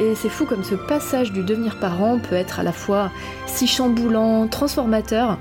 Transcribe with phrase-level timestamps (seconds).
[0.00, 3.10] Et c'est fou comme ce passage du devenir parent peut être à la fois
[3.46, 5.38] si chamboulant, transformateur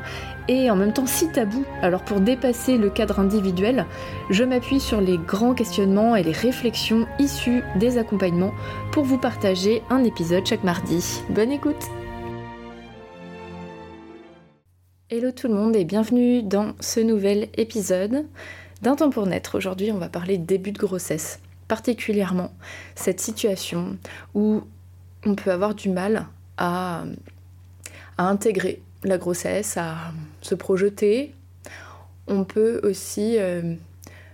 [0.49, 1.63] et en même temps si tabou.
[1.81, 3.85] Alors pour dépasser le cadre individuel,
[4.29, 8.51] je m'appuie sur les grands questionnements et les réflexions issues des accompagnements
[8.91, 11.21] pour vous partager un épisode chaque mardi.
[11.29, 11.87] Bonne écoute
[15.09, 18.25] Hello tout le monde et bienvenue dans ce nouvel épisode
[18.81, 19.57] d'un temps pour naître.
[19.57, 21.39] Aujourd'hui on va parler début de grossesse
[21.69, 22.51] particulièrement
[22.95, 23.97] cette situation
[24.33, 24.63] où
[25.25, 26.25] on peut avoir du mal
[26.57, 27.03] à,
[28.17, 30.11] intégrer la grossesse, à
[30.41, 31.33] se projeter.
[32.27, 33.75] On peut aussi euh,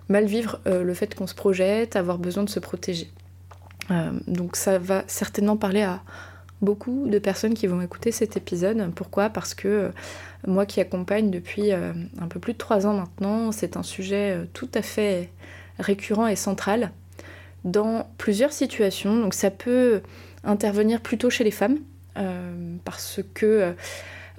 [0.10, 3.12] mal vivre euh, le fait qu'on se projette, avoir besoin de se protéger.
[3.92, 6.02] Euh, donc ça va certainement parler à
[6.64, 8.92] beaucoup de personnes qui vont écouter cet épisode.
[8.96, 9.30] Pourquoi?
[9.30, 9.92] Parce que
[10.48, 14.70] moi qui accompagne depuis un peu plus de trois ans maintenant, c'est un sujet tout
[14.74, 15.30] à fait
[15.78, 16.92] récurrent et central
[17.66, 19.20] dans plusieurs situations.
[19.20, 20.02] Donc ça peut
[20.46, 21.80] intervenir plutôt chez les femmes,
[22.18, 23.74] euh, parce que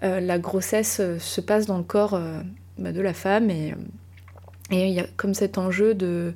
[0.02, 2.40] euh, la grossesse se passe dans le corps euh,
[2.78, 3.74] bah, de la femme et
[4.70, 6.32] il y a comme cet enjeu de,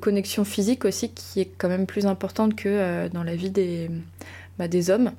[0.00, 3.90] connexion physique aussi qui est quand même plus importante que dans la vie des,
[4.58, 5.12] bah, des hommes.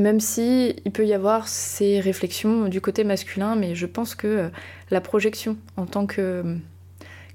[0.00, 4.26] Même si il peut y avoir ces réflexions du côté masculin, mais je pense que
[4.26, 4.48] euh,
[4.90, 6.56] la projection en tant que,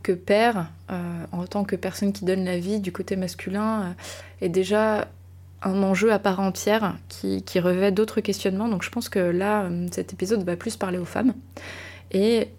[0.04, 4.46] que père, euh, en tant que personne qui donne la vie du côté masculin, euh,
[4.46, 5.08] est déjà
[5.62, 8.68] un enjeu à part entière qui, qui revêt d'autres questionnements.
[8.68, 11.34] Donc je pense que là, cet épisode va plus parler aux femmes.
[12.12, 12.50] Et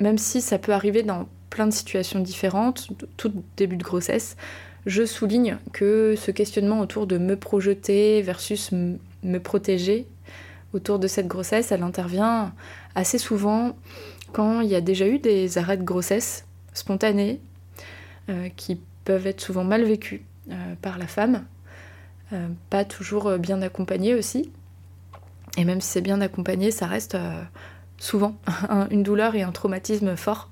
[0.00, 4.36] même si ça peut arriver dans plein de situations différentes, tout début de grossesse,
[4.86, 8.72] je souligne que ce questionnement autour de me projeter versus
[9.22, 10.06] me protéger
[10.72, 12.52] autour de cette grossesse, elle intervient
[12.94, 13.76] assez souvent
[14.32, 17.40] quand il y a déjà eu des arrêts de grossesse spontanés
[18.28, 20.20] euh, qui peuvent être souvent mal vécus
[20.50, 21.44] euh, par la femme,
[22.32, 24.50] euh, pas toujours bien accompagnés aussi.
[25.56, 27.16] Et même si c'est bien accompagné, ça reste
[27.96, 28.36] souvent
[28.90, 30.50] une douleur et un traumatisme fort.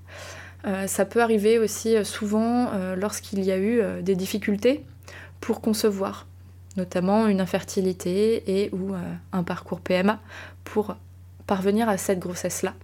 [0.86, 4.84] ça peut arriver aussi souvent lorsqu'il y a eu des difficultés
[5.40, 6.26] pour concevoir
[6.76, 8.98] notamment une infertilité et ou euh,
[9.32, 10.20] un parcours PMA
[10.64, 10.96] pour
[11.46, 12.74] parvenir à cette grossesse-là.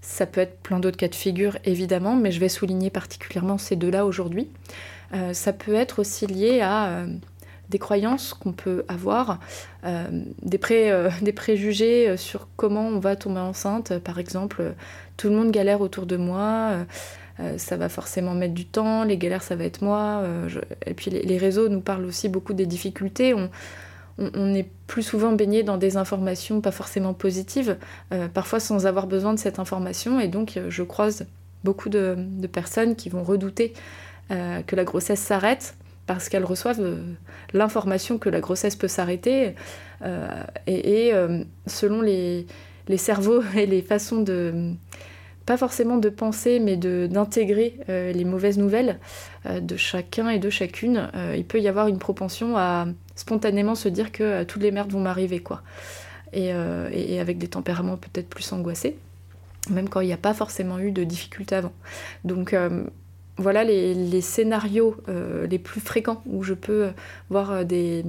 [0.00, 3.76] Ça peut être plein d'autres cas de figure évidemment, mais je vais souligner particulièrement ces
[3.76, 4.48] deux-là aujourd'hui.
[5.14, 7.06] Euh, ça peut être aussi lié à euh,
[7.70, 9.40] des croyances qu'on peut avoir,
[9.82, 10.58] des,
[11.22, 13.98] des, préjugés sur comment on va tomber enceinte.
[13.98, 14.74] Par exemple,
[15.16, 16.84] tout le monde galère autour de moi,
[17.40, 20.20] euh, ça va forcément mettre du temps, les galères ça va être moi.
[20.22, 20.48] Euh,
[20.86, 23.34] et puis les, réseaux nous parlent aussi beaucoup des difficultés.
[24.16, 27.76] On, est plus souvent baigné dans des informations pas forcément positives,
[28.12, 30.20] euh, parfois sans avoir besoin de cette information.
[30.20, 31.26] Et donc je croise
[31.64, 32.16] beaucoup de,
[32.52, 33.72] personnes qui vont redouter
[34.30, 35.74] que la grossesse s'arrête
[36.06, 36.98] parce qu'elles reçoivent
[37.52, 39.54] l'information que la grossesse peut s'arrêter.
[40.66, 41.12] et,
[41.66, 42.46] selon les,
[42.96, 44.74] cerveaux et les façons de
[45.46, 48.98] pas forcément de penser, mais d'intégrer euh, les mauvaises nouvelles
[49.46, 53.74] euh, de chacun et de chacune, euh, il peut y avoir une propension à spontanément
[53.74, 55.62] se dire que toutes les merdes vont m'arriver, quoi.
[56.32, 56.50] Et,
[57.20, 58.96] avec des tempéraments peut-être plus angoissés,
[59.70, 61.72] même quand il n'y a pas forcément eu de difficultés avant.
[62.24, 62.56] Donc
[63.36, 64.96] voilà les, scénarios
[65.48, 66.88] les plus fréquents où je peux
[67.30, 68.04] voir des,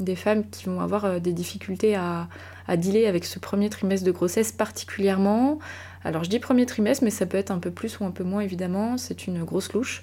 [0.00, 2.26] des femmes qui vont avoir des difficultés à,
[2.66, 5.60] à dealer avec ce premier trimestre de grossesse particulièrement.
[6.04, 8.24] Alors je dis premier trimestre, mais ça peut être un peu plus ou un peu
[8.24, 10.02] moins évidemment, c'est une grosse louche.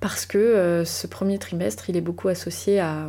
[0.00, 3.08] Parce que euh, ce premier trimestre, il est beaucoup associé à,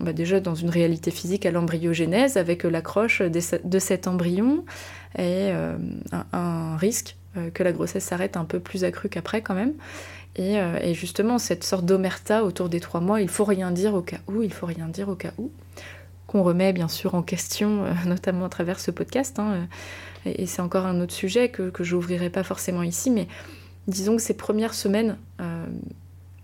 [0.00, 4.64] bah, déjà dans une réalité physique, à l'embryogénèse, avec l'accroche de cet embryon,
[5.16, 5.76] et euh,
[6.32, 9.74] un, risque euh, que la grossesse s'arrête un peu plus accru qu'après quand même.
[10.36, 14.18] Et, justement, cette sorte d'omerta autour des trois mois, il faut rien dire au cas
[14.28, 15.50] où, il faut rien dire au cas où
[16.28, 19.40] qu'on remet bien sûr en question, euh, notamment à travers ce podcast.
[19.40, 19.66] Hein,
[20.26, 23.28] euh, et, c'est encore un autre sujet que, que j'ouvrirai pas forcément ici, mais
[23.86, 25.66] disons que ces premières semaines euh,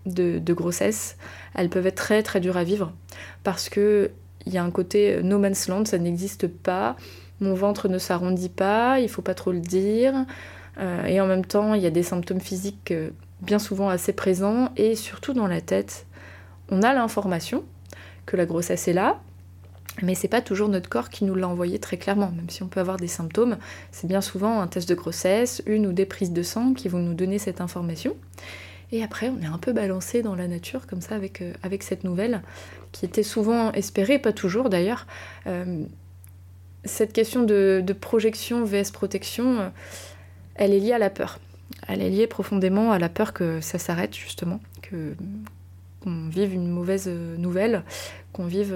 [0.05, 1.17] de, grossesse,
[1.55, 2.93] elles peuvent être très très dures à vivre
[3.43, 4.11] parce que
[4.45, 6.95] il y a un côté no man's land, ça n'existe pas,
[7.39, 10.13] mon ventre ne s'arrondit pas, il faut pas trop le dire,
[11.07, 12.93] et en même temps il y a des symptômes physiques
[13.41, 14.69] bien souvent assez présents.
[14.77, 16.05] Et surtout dans la tête
[16.69, 17.63] on a l'information
[18.27, 19.19] que la grossesse est là,
[20.01, 22.67] mais c'est pas toujours notre corps qui nous l'a envoyé très clairement, même si on
[22.67, 23.57] peut avoir des symptômes.
[23.91, 26.99] C'est bien souvent un test de grossesse, une ou des prises de sang qui vont
[26.99, 28.15] nous donner cette information.
[28.91, 31.81] Et après, on est un peu balancé dans la nature comme ça avec, euh, avec
[31.81, 32.41] cette nouvelle,
[32.91, 35.07] qui était souvent espérée, pas toujours d'ailleurs.
[35.47, 35.83] Euh,
[36.83, 39.69] cette question de, projection vs protection, euh,
[40.55, 41.39] elle est liée à la peur.
[41.87, 44.59] Elle est liée profondément à la peur que ça s'arrête justement,
[44.89, 47.83] qu'on vive une mauvaise nouvelle,
[48.33, 48.75] qu'on vive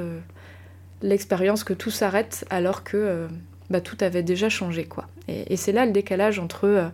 [1.02, 3.28] l'expérience que tout s'arrête alors que
[3.70, 5.08] bah, tout avait déjà changé quoi.
[5.28, 6.90] Et, c'est là le décalage entre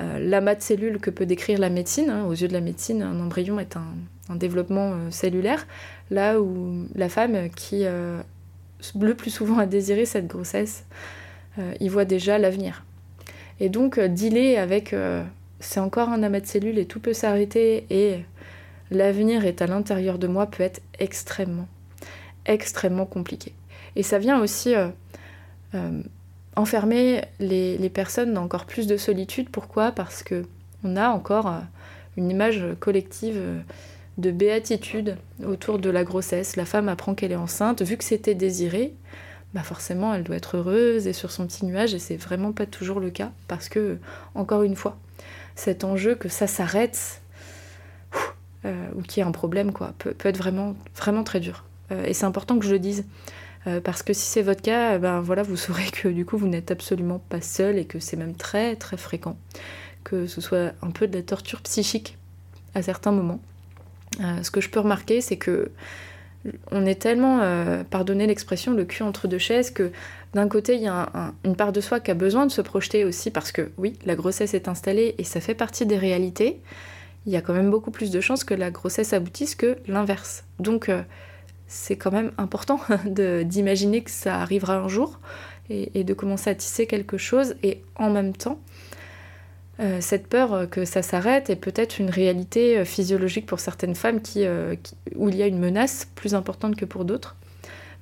[0.00, 2.10] euh, l'amas de cellules que peut décrire la médecine.
[2.10, 5.66] Hein, aux yeux de la médecine, un embryon est un, développement euh, cellulaire,
[6.10, 8.20] là où la femme qui euh,
[8.98, 10.84] le plus souvent a désiré cette grossesse,
[11.80, 12.84] y voit déjà l'avenir.
[13.58, 14.94] Et donc, dealer avec
[15.58, 18.20] c'est encore un amas de cellules et tout peut s'arrêter et
[18.92, 21.66] l'avenir est à l'intérieur de moi peut être extrêmement,
[22.48, 23.54] extrêmement compliqué.
[23.96, 24.74] Et ça vient aussi
[26.58, 29.48] enfermer les, personnes dans encore plus de solitude.
[29.48, 29.92] Pourquoi?
[29.92, 30.44] Parce que
[30.84, 31.60] on a encore euh,
[32.16, 33.60] une image collective euh,
[34.18, 36.56] de béatitude autour de la grossesse.
[36.56, 38.92] La femme apprend qu'elle est enceinte, vu que c'était désiré,
[39.54, 42.66] bah forcément elle doit être heureuse et sur son petit nuage, et c'est vraiment pas
[42.66, 43.98] toujours le cas, parce que,
[44.34, 44.96] encore une fois,
[45.54, 47.22] cet enjeu que ça s'arrête,
[48.64, 51.64] euh, ou qu'il y ait un problème, quoi, peut, être vraiment, vraiment très dur.
[51.90, 53.04] Et c'est important que je le dise.
[53.66, 56.38] Euh, parce que si c'est votre cas, eh ben voilà, vous saurez que du coup
[56.38, 59.36] vous n'êtes absolument pas seul et que c'est même très très fréquent
[60.04, 62.16] que ce soit un peu de la torture psychique
[62.74, 63.40] à certains moments.
[64.20, 65.70] Euh, ce que je peux remarquer, c'est que
[66.70, 69.90] on est tellement, euh, pardonnez l'expression, le cul entre deux chaises, que
[70.32, 73.04] d'un côté, il y a une part de soi qui a besoin de se projeter
[73.04, 76.60] aussi, parce que oui, la grossesse est installée et ça fait partie des réalités.
[77.26, 80.44] Il y a quand même beaucoup plus de chances que la grossesse aboutisse que l'inverse.
[80.58, 80.90] Donc,
[81.68, 85.20] c'est quand même important d'imaginer que ça arrivera un jour
[85.70, 88.58] et, de commencer à tisser quelque chose et en même temps
[89.80, 94.20] euh, cette peur que ça s'arrête est peut-être une réalité euh, physiologique pour certaines femmes
[94.38, 97.36] euh, qui, où il y a une menace plus importante que pour d'autres,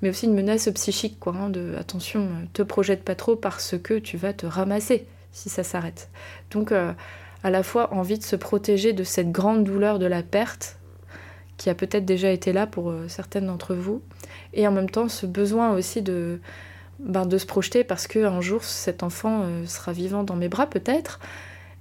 [0.00, 3.98] mais aussi une menace psychique, quoi, hein, de attention, te projette pas trop parce que
[3.98, 6.08] tu vas te ramasser si ça s'arrête.
[6.50, 6.94] Donc à
[7.50, 10.78] la fois envie de se protéger de cette grande douleur de la perte,
[11.56, 14.02] qui a peut-être déjà été là pour euh, certaines d'entre vous,
[14.52, 16.40] et en même temps ce besoin aussi de,
[16.98, 20.66] ben, de se projeter parce qu'un jour cet enfant euh, sera vivant dans mes bras
[20.66, 21.20] peut-être,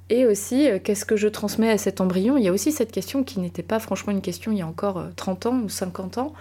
[0.10, 2.38] et aussi euh, qu'est-ce que je transmets à cet embryon?
[2.38, 4.68] Il y a aussi cette question qui n'était pas franchement une question il y a
[4.68, 6.34] encore 30 ans ou 50 ans.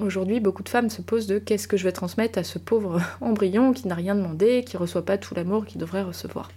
[0.00, 3.00] Aujourd'hui, beaucoup de femmes se posent de qu'est-ce que je vais transmettre à ce pauvre
[3.20, 6.50] embryon qui n'a rien demandé, qui ne reçoit pas tout l'amour qu'il devrait recevoir.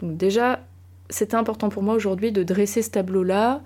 [0.00, 0.60] Donc déjà,
[1.10, 3.62] c'était important pour moi aujourd'hui de dresser ce tableau-là,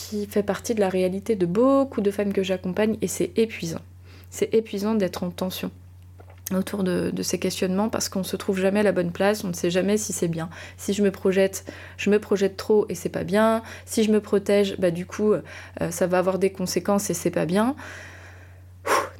[0.00, 3.82] qui fait partie de la réalité de beaucoup de femmes que j'accompagne et c'est épuisant.
[4.30, 5.70] C'est épuisant d'être en tension
[6.52, 9.52] autour de, ces questionnements parce qu'on se trouve jamais à la bonne place, on ne
[9.52, 10.48] sait jamais si c'est bien.
[10.78, 11.64] Si je me projette,
[11.96, 13.62] je me projette trop et c'est pas bien.
[13.86, 15.42] Si je me protège, bah du coup, euh,
[15.90, 17.76] ça va avoir des conséquences et c'est pas bien.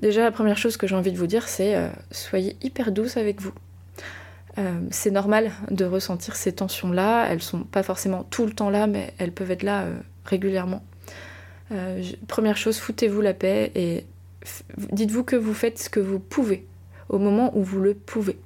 [0.01, 3.17] déjà, la première chose que j'ai envie de vous dire, c'est euh, soyez hyper douce
[3.17, 3.53] avec vous.
[4.59, 7.29] Euh, c'est normal de ressentir ces tensions-là.
[7.31, 9.85] Elles sont pas forcément tout le temps là, mais elles peuvent être là
[10.31, 10.83] régulièrement.
[11.73, 14.05] Euh, première chose, foutez-vous la paix et
[14.93, 16.67] dites-vous que vous faites ce que vous pouvez
[17.09, 18.39] au moment où vous le pouvez.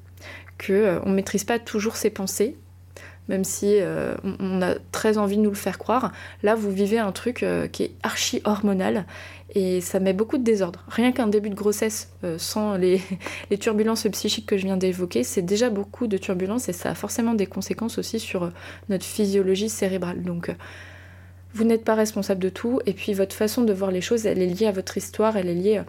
[0.59, 2.57] Que euh, on ne maîtrise pas toujours ses pensées,
[3.29, 6.13] même si euh, on a très envie de nous le faire croire.
[6.43, 9.07] Là, vous vivez un truc qui est archi hormonal
[9.55, 10.85] et ça met beaucoup de désordre.
[10.89, 13.01] Rien qu'un début de grossesse sans les,
[13.51, 16.95] les, turbulences psychiques que je viens d'évoquer, c'est déjà beaucoup de turbulences et ça a
[16.95, 18.51] forcément des conséquences aussi sur
[18.91, 20.23] notre physiologie cérébrale.
[20.23, 20.51] Donc
[21.55, 24.43] vous n'êtes pas responsable de tout, et puis votre façon de voir les choses, elle
[24.43, 25.83] est liée à votre histoire, elle est liée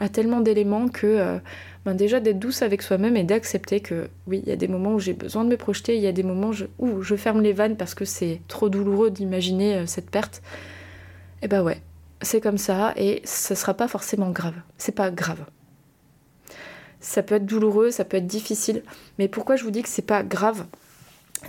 [0.00, 1.38] à tellement d'éléments que euh,
[1.84, 4.94] ben déjà d'être douce avec soi-même et d'accepter que oui, il y a des moments
[4.94, 7.52] où j'ai besoin de me projeter, il y a des moments où je ferme les
[7.52, 10.42] vannes parce que c'est trop douloureux d'imaginer euh, cette perte.
[11.42, 11.80] Et bah ouais,
[12.22, 14.54] c'est comme ça et ce sera pas forcément grave.
[14.78, 15.44] C'est pas grave.
[17.00, 18.82] Ça peut être douloureux, ça peut être difficile,
[19.18, 20.66] mais pourquoi je vous dis que c'est pas grave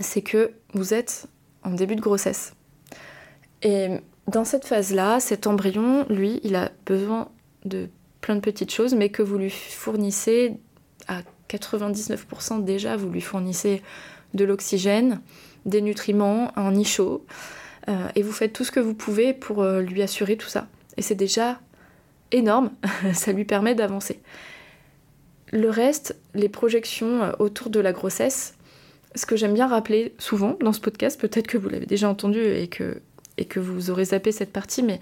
[0.00, 1.26] C'est que vous êtes
[1.62, 2.54] en début de grossesse.
[3.62, 3.88] Et
[4.28, 7.28] dans cette phase-là, cet embryon, lui, il a besoin
[7.64, 7.88] de
[8.20, 10.54] plein de petites choses, mais que vous lui fournissez
[11.08, 13.82] à 99% déjà, vous lui fournissez
[14.34, 15.20] de l'oxygène,
[15.66, 17.24] des nutriments, un nid chaud,
[17.88, 20.68] euh, et vous faites tout ce que vous pouvez pour euh, lui assurer tout ça.
[20.96, 21.60] Et c'est déjà
[22.30, 22.70] énorme,
[23.12, 24.20] ça lui permet d'avancer.
[25.52, 28.54] Le reste, les projections euh, autour de la grossesse,
[29.14, 32.40] ce que j'aime bien rappeler souvent dans ce podcast, peut-être que vous l'avez déjà entendu
[32.40, 33.02] et que
[33.38, 35.00] et que vous aurez zappé cette partie, mais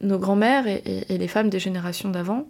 [0.00, 2.46] nos grands-mères et, les femmes des générations d'avant,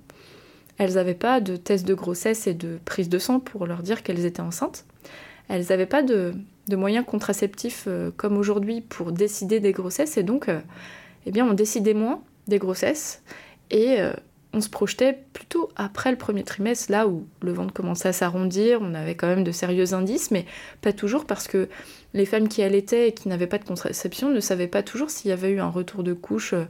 [0.78, 4.02] elles n'avaient pas de test de grossesse et de prise de sang pour leur dire
[4.02, 4.84] qu'elles étaient enceintes.
[5.48, 6.32] Elles n'avaient pas de,
[6.70, 10.60] moyens contraceptifs euh, comme aujourd'hui pour décider des grossesses et donc euh,
[11.26, 13.22] eh bien, on décidait moins des grossesses
[13.72, 14.12] euh,
[14.52, 18.80] on se projetait plutôt après le premier trimestre, là où le ventre commençait à s'arrondir,
[18.82, 20.44] on avait quand même de sérieux indices, mais
[20.80, 21.68] pas toujours parce que
[22.14, 25.30] les femmes qui allaitaient et qui n'avaient pas de contraception ne savaient pas toujours s'il
[25.30, 26.64] y avait eu un retour de couche euh,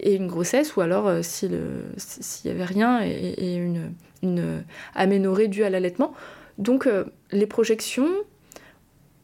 [0.00, 3.92] et une grossesse, ou alors euh, s'il n'y avait rien et, une,
[4.22, 6.14] une aménorrhée due à l'allaitement.
[6.58, 6.88] Donc
[7.30, 8.08] les projections,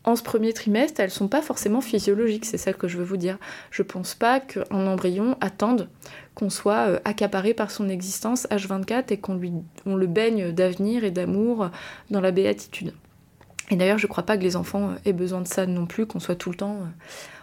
[0.04, 3.16] en ce premier trimestre, elles sont pas forcément physiologiques, c'est ça que je veux vous
[3.16, 3.38] dire.
[3.70, 5.88] Je pense pas qu'un embryon attende
[6.40, 9.38] qu'on soit euh, accaparé par son existence H24 et qu'on
[9.84, 11.68] on le baigne d'avenir et d'amour
[12.10, 12.94] dans la béatitude.
[13.70, 16.18] Et d'ailleurs, je crois pas que les enfants aient besoin de ça non plus, qu'on
[16.18, 16.86] soit tout le temps euh,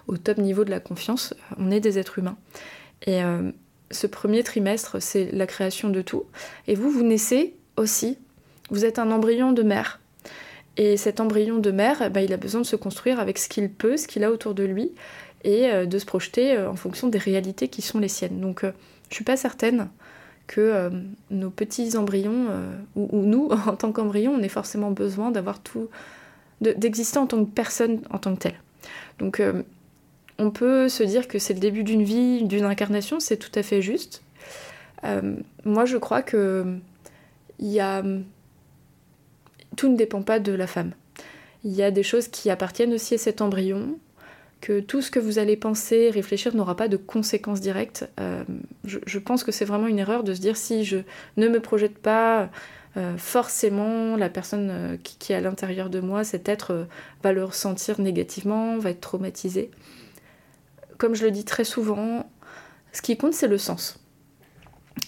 [0.07, 1.35] au top niveau de la confiance.
[1.57, 2.37] On est des êtres humains.
[3.05, 3.51] Et euh,
[3.91, 6.25] ce premier trimestre, c'est la création de tout.
[6.67, 8.17] Et vous, vous naissez aussi.
[8.71, 9.99] Vous êtes un embryon de mère.
[10.75, 13.47] Et cet embryon de mère, eh ben, il a besoin de se construire avec ce
[13.47, 14.91] qu'il peut, ce qu'il a autour de lui,
[15.43, 18.39] et euh, de se projeter euh, en fonction des réalités qui sont les siennes.
[18.39, 18.71] Donc euh,
[19.09, 19.89] je suis pas certaine
[20.47, 20.89] que
[21.29, 22.47] nos petits embryons,
[22.95, 25.89] ou, nous, en tant qu'embryons, on ait forcément besoin d'avoir tout,
[26.61, 28.59] d'exister en tant que personne en tant que telle.
[29.19, 29.41] Donc
[30.37, 33.61] on peut se dire que c'est le début d'une vie, d'une incarnation, c'est tout à
[33.61, 34.23] fait juste.
[35.65, 36.77] moi je crois que
[37.59, 38.01] y a
[39.75, 40.93] tout ne dépend pas de la femme.
[41.65, 43.99] Il y a des choses qui appartiennent aussi à cet embryon,
[44.61, 48.09] que tout ce que vous allez penser, réfléchir n'aura pas de conséquences directes.
[48.19, 48.43] Euh,
[48.85, 50.97] je, pense que c'est vraiment une erreur de se dire si je
[51.37, 52.49] ne me projette pas,
[52.97, 56.87] euh, forcément la personne euh, qui, est à l'intérieur de moi, cet être,
[57.23, 59.69] va le ressentir négativement, va être traumatisé.
[60.97, 62.29] Comme je le dis très souvent,
[62.91, 63.99] ce qui compte c'est le sens.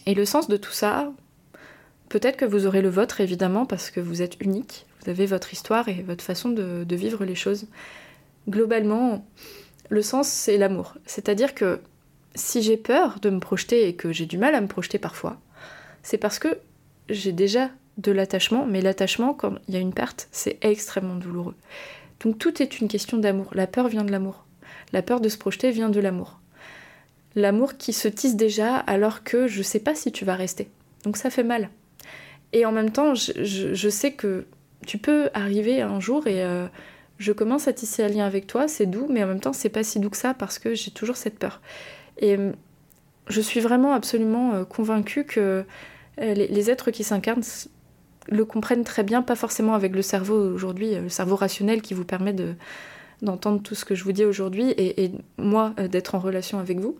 [0.06, 1.12] Et le sens de tout ça,
[2.10, 5.53] Peut-être que vous aurez le vôtre, évidemment, parce que vous êtes unique, vous avez votre
[5.53, 7.68] histoire et votre façon de, vivre les choses.
[8.48, 9.25] Globalement,
[9.89, 10.96] le sens, c'est l'amour.
[11.05, 11.81] C'est-à-dire que
[12.36, 15.39] si j'ai peur de me projeter et que j'ai du mal à me projeter parfois,
[16.03, 16.60] c'est parce que
[17.10, 21.55] j'ai déjà de l'attachement, mais l'attachement, quand il y a une perte, c'est extrêmement douloureux.
[22.22, 23.50] Donc tout est une question d'amour.
[23.53, 24.46] La peur vient de l'amour.
[24.93, 26.39] La peur de se projeter vient de l'amour.
[27.36, 30.69] L'amour qui se tisse déjà alors que je sais pas si tu vas rester.
[31.03, 31.69] Donc ça fait mal.
[32.53, 34.46] Et en même temps, je, sais que
[34.86, 36.67] tu peux arriver un jour et euh,
[37.20, 39.70] je commence à tisser un lien avec toi, c'est doux, mais en même temps, c'est
[39.70, 41.62] pas si doux que ça parce que j'ai toujours cette peur.
[42.18, 42.52] Et euh,
[43.28, 45.64] je suis vraiment absolument euh, convaincue que
[46.18, 47.44] les, êtres qui s'incarnent
[48.28, 52.04] le comprennent très bien, pas forcément avec le cerveau aujourd'hui, le cerveau rationnel qui vous
[52.04, 52.56] permet de,
[53.22, 56.98] d'entendre tout ce que je vous dis aujourd'hui et, moi d'être en relation avec vous,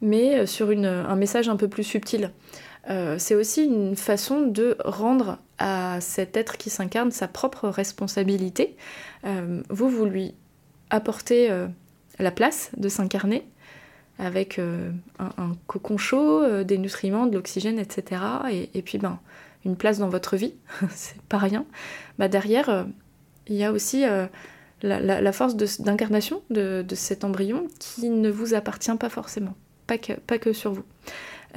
[0.00, 2.32] mais sur un message un peu plus subtil.
[2.88, 8.76] Euh, c'est aussi une façon de rendre à cet être qui s'incarne sa propre responsabilité.
[9.24, 10.34] Euh, vous, vous lui
[10.90, 11.66] apportez euh,
[12.18, 13.46] la place de s'incarner
[14.18, 18.22] avec un, cocon chaud, des nutriments, de l'oxygène, etc.
[18.72, 19.18] Et, puis ben,
[19.66, 20.54] une place dans votre vie,
[20.90, 21.66] c'est pas rien.
[22.18, 22.86] Bah, derrière,
[23.46, 24.04] il y a aussi
[24.82, 29.54] la, force d'incarnation de, cet embryon qui ne vous appartient pas forcément,
[29.86, 30.84] pas que sur vous.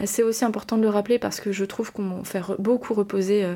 [0.05, 3.55] C'est aussi important de le rappeler parce que je trouve qu'on fait beaucoup reposer euh,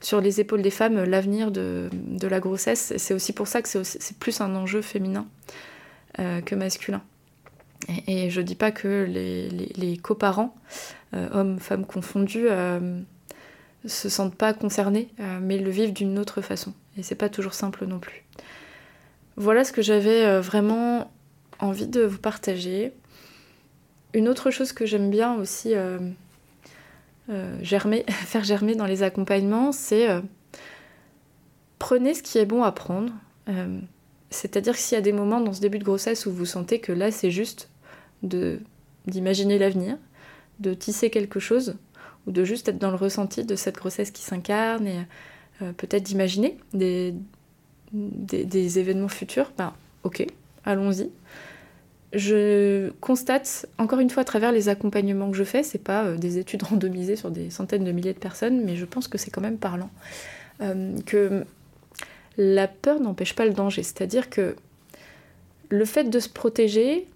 [0.00, 1.90] sur les épaules des femmes l'avenir de,
[2.22, 2.94] la grossesse.
[2.96, 5.26] C'est aussi pour ça que c'est plus un enjeu féminin
[6.18, 7.02] euh, que masculin.
[8.06, 10.54] Et, je dis pas que les, coparents,
[11.14, 12.48] euh, hommes, femmes confondus,
[13.84, 15.08] se sentent pas concernés,
[15.40, 16.72] mais le vivent d'une autre façon.
[16.96, 18.24] Et c'est pas toujours simple non plus.
[19.36, 21.10] Voilà ce que j'avais vraiment
[21.60, 22.92] envie de vous partager.
[24.16, 25.98] Une autre chose que j'aime bien aussi euh,
[27.28, 27.58] euh,
[28.08, 30.22] faire germer dans les accompagnements, c'est euh,
[31.78, 33.12] prenez ce qui est bon à prendre.
[34.30, 36.80] C'est-à-dire que s'il y a des moments dans ce début de grossesse où vous sentez
[36.80, 37.68] que là c'est juste
[39.06, 39.98] d'imaginer l'avenir,
[40.60, 41.76] de tisser quelque chose,
[42.26, 44.98] ou de juste être dans le ressenti de cette grossesse qui s'incarne et
[45.76, 47.14] peut-être d'imaginer des,
[47.92, 50.26] des, événements futurs, ben ok,
[50.64, 51.10] allons-y
[52.12, 56.16] je constate, encore une fois, à travers les accompagnements que je fais, c'est pas euh,
[56.16, 59.30] des études randomisées sur des centaines de milliers de personnes, mais je pense que c'est
[59.30, 59.90] quand même parlant,
[60.62, 61.44] euh, que
[62.38, 63.82] la peur n'empêche pas le danger.
[63.82, 64.56] C'est-à-dire que
[65.68, 67.06] le fait de se protéger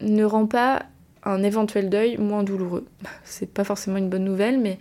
[0.00, 0.86] ne rend pas
[1.24, 2.86] un éventuel deuil moins douloureux.
[3.24, 4.78] C'est pas forcément une bonne nouvelle, mais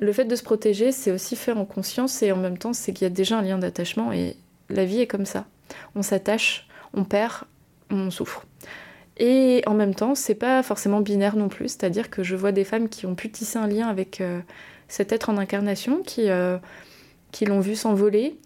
[0.00, 2.94] le fait de se protéger, c'est aussi faire en conscience et en même temps, c'est
[2.94, 4.36] qu'il y a déjà un lien d'attachement et
[4.70, 5.44] la vie est comme ça.
[5.94, 7.44] On s'attache, on perd,
[7.90, 8.46] on souffre.
[9.18, 12.64] Et en même temps, c'est pas forcément binaire non plus, c'est-à-dire que je vois des
[12.64, 14.40] femmes qui ont pu tisser un lien avec euh,
[14.88, 16.56] cet être en incarnation, qui, euh,
[17.30, 18.38] qui l'ont vu s'envoler.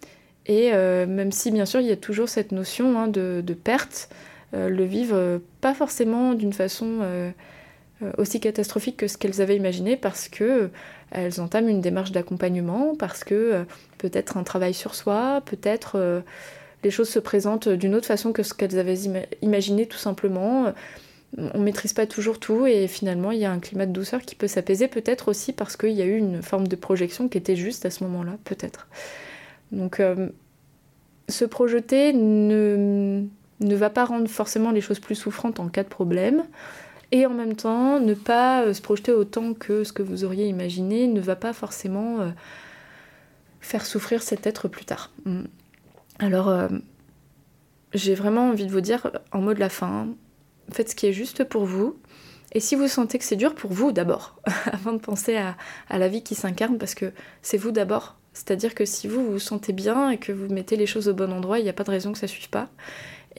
[0.45, 3.53] Et euh, même si, bien sûr, il y a toujours cette notion hein, de, de,
[3.53, 4.09] perte,
[4.53, 7.01] le vivent pas forcément d'une façon
[8.17, 10.69] aussi catastrophique que ce qu'elles avaient imaginé, parce que
[11.11, 13.65] elles entament une démarche d'accompagnement, parce que
[13.97, 16.23] peut-être un travail sur soi, peut-être
[16.83, 18.97] les choses se présentent d'une autre façon que ce qu'elles avaient
[19.41, 20.73] imaginé tout simplement.
[21.37, 24.35] On maîtrise pas toujours tout et finalement il y a un climat de douceur qui
[24.35, 27.55] peut s'apaiser peut-être aussi parce qu'il y a eu une forme de projection qui était
[27.55, 28.87] juste à ce moment-là, peut-être.
[29.71, 30.29] Donc euh,
[31.27, 33.23] se projeter ne,
[33.59, 36.43] ne va pas rendre forcément les choses plus souffrantes en cas de problème.
[37.11, 40.47] Et en même temps, ne pas euh, se projeter autant que ce que vous auriez
[40.47, 42.29] imaginé ne va pas forcément euh,
[43.61, 45.11] faire souffrir cet être plus tard.
[46.19, 46.67] Alors, euh,
[47.93, 50.07] j'ai vraiment envie de vous dire, en mot de la fin,
[50.71, 51.99] faites ce qui est juste pour vous.
[52.53, 54.37] Et si vous sentez que c'est dur pour vous d'abord,
[54.71, 55.57] avant de penser à,
[55.89, 58.15] à, la vie qui s'incarne, parce que c'est vous d'abord.
[58.33, 61.31] C'est-à-dire que si vous vous sentez bien et que vous mettez les choses au bon
[61.33, 62.69] endroit, il n'y a pas de raison que ça ne suive pas.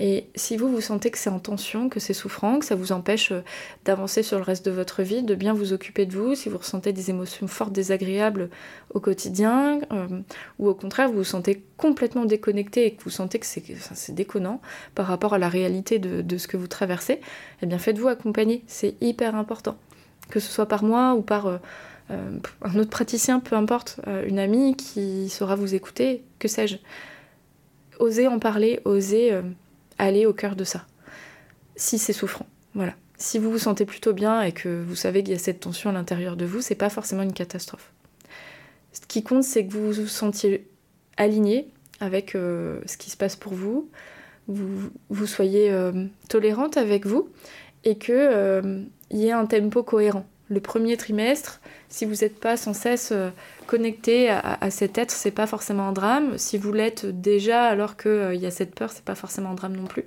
[0.01, 2.93] Et si vous, vous sentez que c'est en tension, que c'est souffrant, que ça vous
[2.93, 3.41] empêche euh,
[3.85, 6.59] d'avancer sur le reste de votre vie, de bien vous occuper de vous, si vous
[6.59, 8.49] ressentez des émotions fortes, désagréables
[8.95, 10.07] au quotidien, euh,
[10.61, 14.61] ou au contraire, vous vous sentez complètement déconnecté et que vous sentez que c'est déconnant
[14.95, 17.21] par rapport à la réalité de, ce que vous traversez,
[17.63, 19.77] eh bien faites-vous accompagner, c'est hyper important.
[20.31, 21.47] Que ce soit par moi ou par...
[21.47, 21.59] Euh,
[22.11, 26.79] un autre praticien, peu importe, une amie qui saura vous écouter, que sais-je.
[27.99, 29.39] Osez en parler, osez
[29.99, 30.87] allez au cœur de ça.
[31.77, 32.95] Si c'est souffrant, voilà.
[33.17, 35.91] Si vous vous sentez plutôt bien et que vous savez qu'il y a cette tension
[35.91, 37.93] à l'intérieur de vous, c'est pas forcément une catastrophe.
[38.93, 40.69] Ce qui compte, c'est que vous vous sentiez
[41.17, 41.69] aligné
[42.01, 43.91] avec euh, ce qui se passe pour vous,
[44.47, 47.29] vous, vous soyez euh, tolérante avec vous
[47.85, 50.27] et qu'il euh, y ait un tempo cohérent.
[50.49, 53.13] Le premier trimestre, si vous n'êtes pas sans cesse
[53.69, 56.39] connecté à, cet être, c'est pas forcément un drame.
[56.39, 59.55] Si vous l'êtes déjà alors qu'il euh, y a cette peur, c'est pas forcément un
[59.55, 60.05] drame non plus.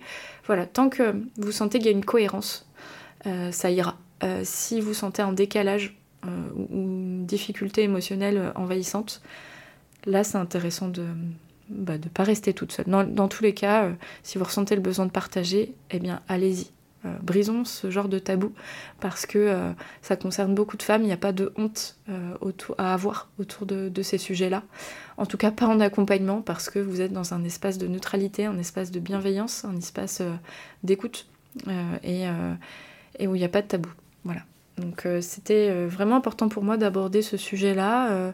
[0.48, 2.68] Voilà, tant que vous sentez qu'il y a une cohérence,
[3.28, 3.98] euh, ça ira.
[4.24, 9.24] Euh, si vous sentez un décalage ou une difficulté émotionnelle envahissante,
[10.06, 11.08] là c'est intéressant de ne
[11.70, 12.86] bah, pas rester toute seule.
[12.86, 13.90] Dans, dans tous les cas,
[14.22, 16.70] si vous ressentez le besoin de partager, eh bien allez-y.
[17.04, 18.54] Euh, brisons ce genre de tabou
[19.00, 19.72] parce que euh,
[20.04, 22.36] ça concerne beaucoup de femmes, il n'y a pas de honte euh,
[22.78, 24.62] à avoir autour de, ces sujets-là.
[25.18, 28.46] En tout cas, pas en accompagnement parce que vous êtes dans un espace de neutralité,
[28.46, 30.22] un espace de bienveillance, un espace
[30.84, 31.28] d'écoute
[32.04, 32.28] et,
[33.22, 33.90] où il n'y a pas de tabou.
[34.24, 34.42] Voilà.
[34.78, 38.34] Donc c'était vraiment important pour moi d'aborder ce sujet-là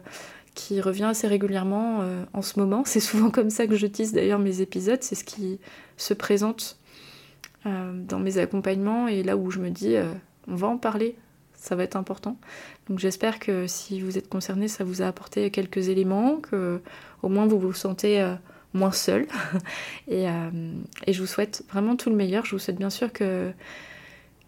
[0.54, 2.82] qui revient assez régulièrement en ce moment.
[2.86, 5.58] C'est souvent comme ça que je tisse d'ailleurs mes épisodes, c'est ce qui
[5.96, 6.77] se présente
[7.94, 10.12] dans mes accompagnements et là où je me dis euh,
[10.46, 11.16] on va en parler,
[11.54, 12.38] ça va être important.
[12.88, 16.80] Donc j'espère que si vous êtes concerné, ça vous a apporté quelques éléments, que
[17.22, 18.34] au moins vous vous sentez euh,
[18.72, 19.26] moins seul.
[20.08, 20.26] et,
[21.06, 22.44] et, je vous souhaite vraiment tout le meilleur.
[22.44, 23.50] Je vous souhaite bien sûr que,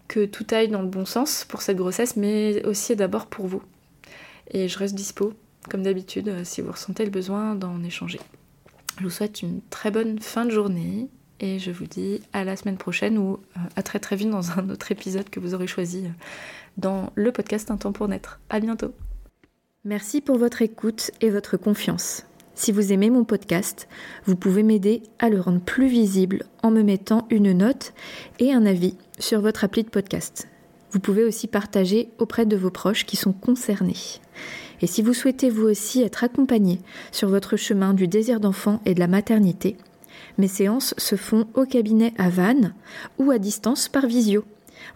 [0.08, 3.62] que tout aille dans le bon sens pour cette grossesse, mais aussi d'abord pour vous.
[4.50, 5.32] Et je reste dispo,
[5.68, 8.20] comme d'habitude, si vous ressentez le besoin d'en échanger.
[8.98, 11.08] Je vous souhaite une très bonne fin de journée
[11.40, 14.52] et je vous dis à la semaine prochaine ou euh, à très très vite dans
[14.58, 16.10] un autre épisode que vous aurez choisi euh,
[16.76, 18.40] dans le podcast Un temps pour naître.
[18.50, 18.92] À bientôt.
[19.84, 22.26] Merci pour votre écoute et votre confiance.
[22.54, 23.88] Si vous aimez mon podcast,
[24.26, 27.94] vous pouvez m'aider à le rendre plus visible en me mettant une note
[28.38, 30.46] et un avis sur votre appli de podcast.
[30.90, 33.96] Vous pouvez aussi partager auprès de vos proches qui sont concernés.
[34.82, 36.80] Et si vous souhaitez vous aussi être accompagné
[37.12, 39.76] sur votre chemin du désir d'enfant et de la maternité,
[40.40, 42.74] mes séances se font au cabinet à Vannes
[43.18, 44.44] ou à distance par visio.